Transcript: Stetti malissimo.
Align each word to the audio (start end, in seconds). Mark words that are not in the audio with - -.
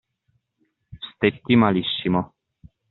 Stetti 1.19 1.55
malissimo. 1.55 2.21